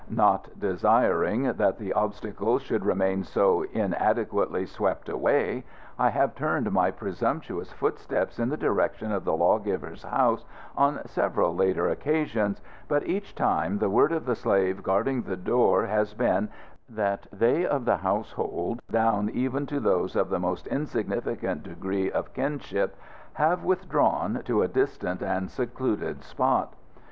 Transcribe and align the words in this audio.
Not 0.09 0.59
desiring 0.59 1.43
that 1.43 1.77
the 1.77 1.93
obstacle 1.93 2.57
should 2.57 2.83
remain 2.83 3.23
so 3.23 3.61
inadequately 3.71 4.65
swept 4.65 5.07
away, 5.09 5.63
I 5.99 6.09
have 6.09 6.33
turned 6.33 6.71
my 6.71 6.89
presumptuous 6.89 7.71
footsteps 7.71 8.39
in 8.39 8.49
the 8.49 8.57
direction 8.57 9.11
of 9.11 9.25
the 9.25 9.37
Law 9.37 9.59
giver's 9.59 10.01
house 10.01 10.43
on 10.75 11.01
several 11.05 11.53
later 11.53 11.87
occasions, 11.87 12.63
but 12.87 13.05
each 13.05 13.35
time 13.35 13.77
the 13.77 13.91
word 13.91 14.11
of 14.11 14.25
the 14.25 14.33
slave 14.35 14.81
guarding 14.81 15.21
the 15.21 15.37
door 15.37 15.85
has 15.85 16.15
been 16.15 16.49
that 16.89 17.27
they 17.31 17.63
of 17.63 17.85
the 17.85 17.97
household, 17.97 18.81
down 18.89 19.29
even 19.29 19.67
to 19.67 19.79
those 19.79 20.15
of 20.15 20.29
the 20.31 20.39
most 20.39 20.65
insignificant 20.65 21.61
degree 21.61 22.09
of 22.11 22.33
kinship, 22.33 22.97
have 23.33 23.63
withdrawn 23.63 24.41
to 24.45 24.63
a 24.63 24.67
distant 24.67 25.21
and 25.21 25.51
secluded 25.51 26.23
spot. 26.23 26.73